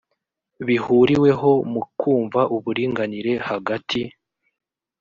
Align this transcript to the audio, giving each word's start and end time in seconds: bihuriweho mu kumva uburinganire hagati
bihuriweho 0.67 1.51
mu 1.71 1.81
kumva 1.99 2.41
uburinganire 2.55 3.33
hagati 3.47 4.01